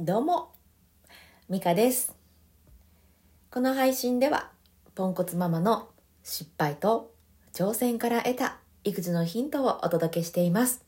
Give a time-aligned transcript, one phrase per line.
[0.00, 0.52] どうも、
[1.48, 2.14] ミカです。
[3.50, 4.52] この配信では、
[4.94, 5.88] ポンコツママの
[6.22, 7.12] 失敗と
[7.52, 10.84] 挑戦から得た育児のヒントをお届けしています。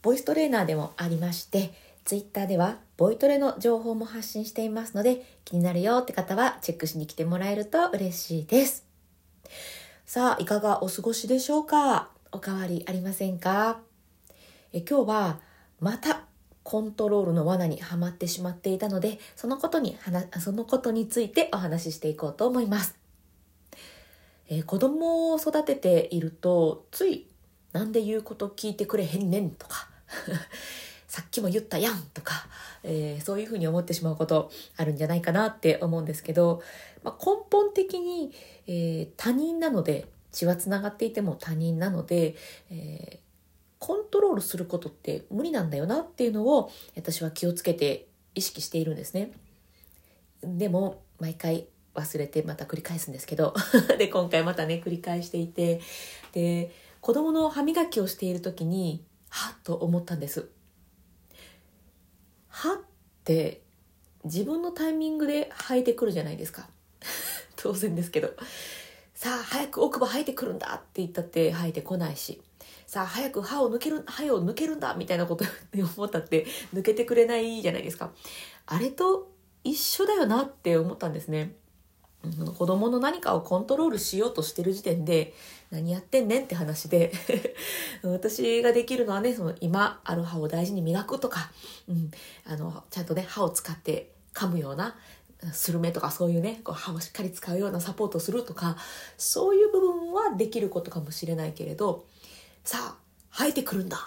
[0.00, 1.72] ボイストレーナーでもありまして、
[2.04, 8.86] ツイッターではボイトレの情報も発信していますので、気になるよって方はチェックしに来てもらえると嬉しいです。
[10.06, 12.10] さあ、いかがお過ごしでしょうか？
[12.30, 13.80] おかわりありませんか？
[14.72, 15.40] え今日は
[15.80, 16.26] また
[16.62, 22.96] コントロールの罠にはまってしまっていたのでそのことに話そのことについてお話ししていこうと思います、
[24.48, 27.26] えー子供を育てているとつい
[27.72, 29.88] 「なんで言うこと聞いてくれへんねん」とか
[31.08, 32.46] 「さっきも言ったやん」とか、
[32.82, 36.62] えーそういうふうに思ってしまうことあるんじゃないかなって思うんですけど、
[37.02, 38.32] まあ、根本的に、
[38.66, 42.36] えー他人なので血はつながっていても他人なので、
[42.70, 43.21] えー
[43.82, 49.32] コントロールすることって無理なんだよなっていうのを私は気をつけて意識しているんですね。
[50.44, 53.54] でも毎回忘れてまた繰り返すんですけど
[53.98, 55.80] で今回またね繰り返していて
[56.30, 60.48] で子供の歯磨きをしている時にはっと思ったんです。
[62.46, 62.78] 歯っ
[63.24, 63.62] て
[64.22, 66.68] 自分のタイミングで生えてくるじゃないですか
[67.56, 68.32] 当然ですけど
[69.12, 72.40] さあ早く奥歯生えてくるんだって言ったって生えてこないし
[72.86, 75.44] さあ早く歯を抜ける歯を抜けるんだみたいなこと
[75.74, 78.10] に思ったって抜けてくれないじゃないですか。
[78.66, 79.30] あれと
[79.64, 81.54] 一緒だよなって思ったんですね。
[82.24, 85.34] うん子供の何かをコントロールしようとしてる時点で
[85.70, 87.12] 何やってんねんって話で
[88.04, 91.50] 私ができるのはねその今ある歯を大事に磨くとか、
[91.88, 92.10] うん、
[92.44, 94.96] あのちゃんとね歯を使って噛むような
[95.52, 98.76] スルメとかそういうねこう歯をしっかり使うようなサポートするとか
[99.18, 102.04] そういう部分はできることかもしれないけれど
[102.64, 102.96] さあ
[103.30, 103.98] 生えてくるんだ。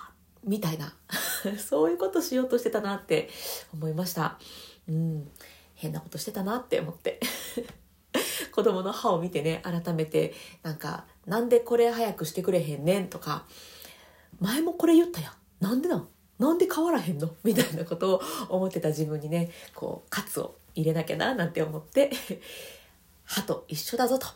[0.43, 0.93] みたいな。
[1.57, 3.29] そういうことしようとしてたなって
[3.73, 4.39] 思いました。
[4.87, 5.31] うん。
[5.73, 7.19] 変なことしてたなって思って。
[8.51, 10.33] 子供の歯を見てね改めて
[10.63, 13.45] なんか「なんでこれ早くしてくれへんねん」とか
[14.39, 15.33] 「前もこれ言ったやん。
[15.59, 16.07] なんでなん？
[16.39, 22.11] なんで変わらへんの?」みたいなことを思ってた自分にねこう喝を入れなきゃななんて思って。
[23.27, 24.27] 歯と一緒だぞと。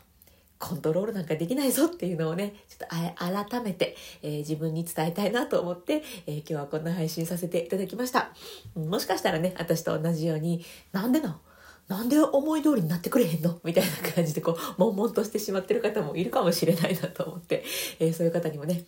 [0.59, 8.31] コントロールなんかできないぞっていうのをねちょっと改めて、えー自分に伝えたいなと思って、えー今日はこんな配信させていただきました
[8.75, 11.39] もしかしたらね私と同じようになんでな
[11.87, 13.59] なんで思い通りになってくれへんの？
[13.63, 17.63] みたいな感じでこう悶々としてしまってる方もいるかもしれないなと思って、
[17.99, 18.83] えーそういう方にもねいや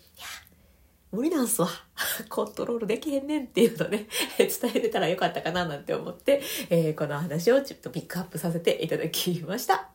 [1.12, 1.68] 無理なんすわ。
[2.30, 4.08] コントロールできへんねんっていうのね、
[4.38, 9.90] 伝えれたらよかったかななんて思って、えーこの話をちょっとピックアップさせていただきました。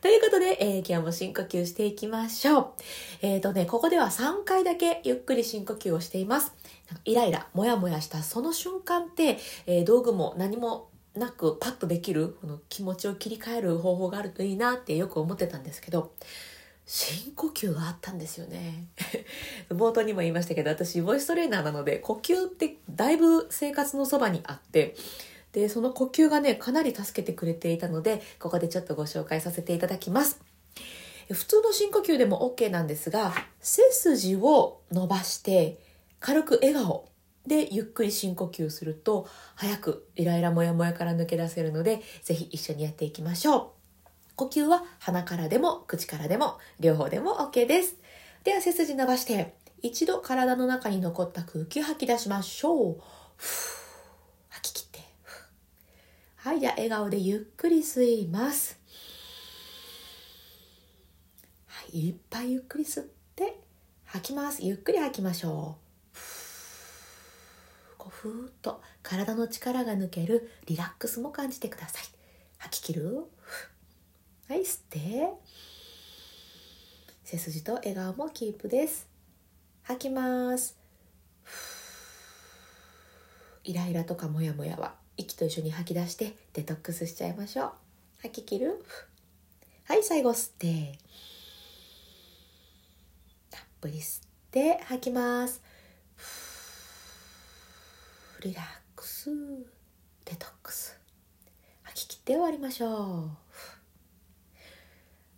[0.00, 2.72] ということで、えー今日も深呼吸していきましょう。
[3.20, 6.54] えっ、とね、ここでは3回だけゆっくり深呼吸をしています。
[7.04, 16.14] イライラ、モヤモヤしたその瞬間って、えー道具も何もなくパッとできる、この気持ちを切り替える方法があるといいなってよく思ってたんですけど、
[16.86, 18.86] 深呼吸があったんですよね。
[19.68, 24.96] 冒頭にも言いましたけど、私、ボイストレーナーなので、呼吸ってだいぶ生活のそばにあって、
[25.52, 30.40] で、その呼吸がね、かなり助けてくれていたので、ここでちょっとご紹介させていただきます。
[31.32, 35.78] 普通の深呼吸でも OK なんですが、背筋を伸ばして、
[36.18, 37.08] 軽く笑顔
[37.46, 43.80] でゆっくり深呼吸すると、早くイライラモヤモヤから抜け出せるので、ぜひ一緒にやっていきましょう。
[44.40, 47.96] 呼吸は鼻からでも口からでも両方でも OK です。
[48.42, 52.96] では背筋伸ばして一度体の中に残った空気を吐き出しましょう。
[53.36, 53.80] ふう
[54.48, 55.00] 吐き切って。
[55.22, 55.42] ふう
[56.36, 58.78] はい、じゃあ笑顔でゆっくり吸います。
[61.66, 63.04] はい、いっぱいゆっくり吸っ
[63.36, 63.60] て
[64.04, 64.64] 吐きます。
[64.64, 65.90] ゆっくり吐きましょう。
[66.12, 72.02] ふうこうふーっと体の力が抜けるリラックスも感じてください。
[72.58, 73.26] 吐き切る？
[74.48, 75.28] はい、吸って。
[77.24, 79.08] 背筋と笑顔もキープです。
[79.82, 80.76] 吐きます。
[83.62, 84.94] イライラとかモヤモヤは？
[85.20, 87.72] 息と一緒に吐き出してデトックスしちゃいましょう。
[88.22, 88.84] 吐き切る？
[89.84, 90.98] はい、最後吸って。
[93.50, 95.62] たっぷり吸って吐きます。
[98.42, 98.64] リラッ
[98.96, 99.30] クス。
[100.24, 100.98] デトックス。
[101.82, 102.92] 吐き切って終わりましょう。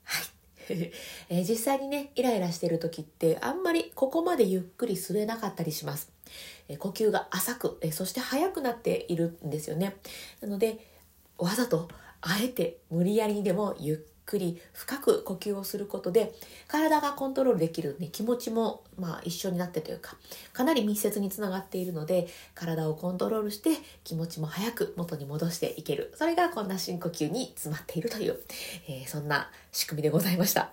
[0.05, 0.25] はい。
[1.29, 6.13] えー実際にね、イライラしてる時ってあんまりここまでゆっくり吸えなかったりします。
[6.69, 9.97] え呼吸が浅く、えそして速くなっているんですよね。
[10.41, 10.79] なので、
[11.39, 11.89] わざと、
[12.21, 16.33] あえて無理やりにでもゆっくり深く呼吸をすることで
[16.69, 20.17] 体がコントロールできる、ね、気持ちも、まあ、一緒になってというか
[20.53, 23.71] かなり密接につながっているので体をコントロールして
[24.05, 28.39] 気持ちも早く元に戻していけるそれがこんな深呼吸に詰まっているという、
[28.89, 30.71] えー、そんな仕組みでございました。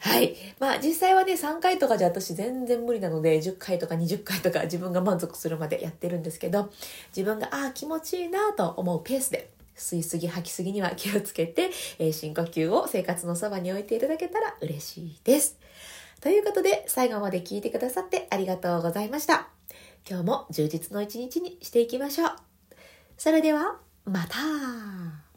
[0.00, 0.34] はい。
[0.58, 6.70] まあ実際はね、3回とかじゃ私全然無理なので、10回とか20回とか自分が満足するまでやってるんですけど、
[7.14, 15.58] 自分が、ああ、気持ちいいなと思うペースで、吸いすぎ、吐きすぎには気をつけて、えー、深呼吸を生活のそばに置いていただけたら嬉しいです。
[16.20, 19.48] ということで、最後まで聞いてくださってありがとうございました。
[20.08, 22.30] 今日も充実の一日にしていきましょう。
[23.18, 25.29] それでは、また